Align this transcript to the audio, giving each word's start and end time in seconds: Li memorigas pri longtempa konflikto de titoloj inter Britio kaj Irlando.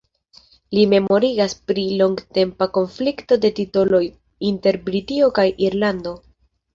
Li 0.75 0.83
memorigas 0.93 1.51
pri 1.71 1.83
longtempa 1.99 2.67
konflikto 2.77 3.37
de 3.43 3.51
titoloj 3.59 3.99
inter 4.49 4.79
Britio 4.89 5.29
kaj 5.37 5.45
Irlando. 5.67 6.15